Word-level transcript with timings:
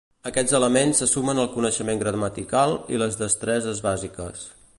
Aquests 0.27 0.53
elements 0.59 1.01
se 1.03 1.07
sumen 1.11 1.41
al 1.43 1.51
coneixement 1.57 2.01
gramatical 2.05 2.75
i 2.97 3.03
les 3.03 3.23
destreses 3.25 3.85
bàsiques. 3.91 4.49